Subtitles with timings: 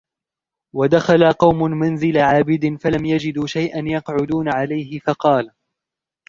[0.75, 5.51] وَدَخَلَ قَوْمٌ مَنْزِلَ عَابِدٍ فَلَمْ يَجِدُوا شَيْئًا يَقْعُدُونَ عَلَيْهِ فَقَالَ